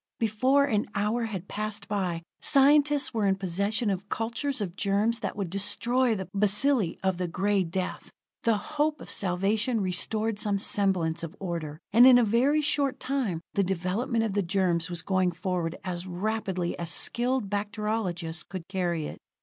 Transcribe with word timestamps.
Before 0.19 0.65
an 0.65 0.87
hour 0.95 1.25
had 1.25 1.47
passed 1.47 1.87
by, 1.87 2.23
scientists 2.41 3.13
were 3.13 3.27
in 3.27 3.35
possession 3.35 3.91
of 3.91 4.09
cultures 4.09 4.59
of 4.59 4.75
germs 4.75 5.19
that 5.19 5.35
would 5.35 5.51
destroy 5.51 6.15
the 6.15 6.27
bacilli 6.35 6.97
of 7.03 7.17
the 7.17 7.27
Gray 7.27 7.63
Death. 7.63 8.09
The 8.41 8.57
hope 8.57 8.99
of 8.99 9.11
salvation 9.11 9.79
restored 9.79 10.39
some 10.39 10.57
semblance 10.57 11.21
of 11.21 11.35
order; 11.39 11.77
and 11.93 12.07
in 12.07 12.17
a 12.17 12.23
very 12.23 12.61
short 12.63 12.99
time 12.99 13.41
the 13.53 13.63
development 13.63 14.23
of 14.23 14.33
the 14.33 14.41
germs 14.41 14.89
was 14.89 15.03
going 15.03 15.33
forward 15.33 15.77
as 15.83 16.07
rapidly 16.07 16.75
as 16.79 16.89
skilled 16.89 17.47
bacteriologists 17.47 18.41
could 18.41 18.63
carry 18.67 19.05
it. 19.05 19.19